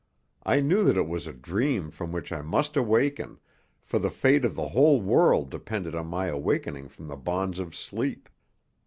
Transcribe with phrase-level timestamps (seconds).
[0.41, 3.37] I knew that it was a dream from which I must awaken,
[3.83, 7.75] for the fate of the whole world depended on my awakening from the bonds of
[7.75, 8.27] sleep.